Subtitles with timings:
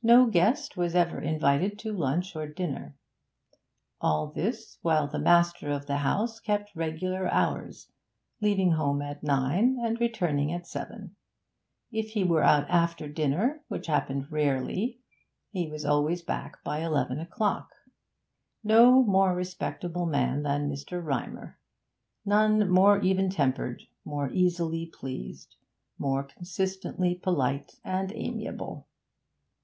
[0.00, 2.94] No guest was ever invited to lunch or dinner.
[4.00, 7.90] All this while the master of the house kept regular hours,
[8.40, 11.16] leaving home at nine and returning at seven;
[11.90, 15.00] if he went out after dinner, which happened rarely,
[15.50, 17.70] he was always back by eleven o'clock.
[18.62, 21.02] No more respectable man than Mr.
[21.04, 21.58] Rymer;
[22.24, 25.56] none more even tempered, more easily pleased,
[25.98, 28.86] more consistently polite and amiable.